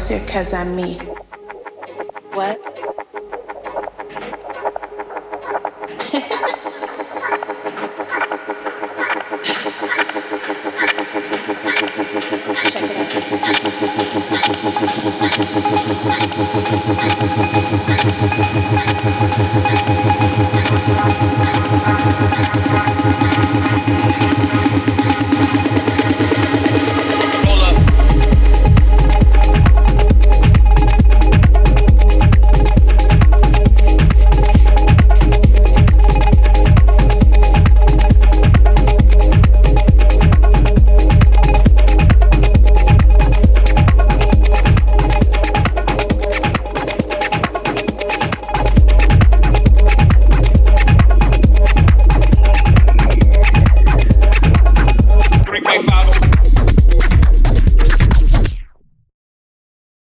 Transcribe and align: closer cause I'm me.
closer 0.00 0.26
cause 0.26 0.54
I'm 0.54 0.74
me. 0.74 1.09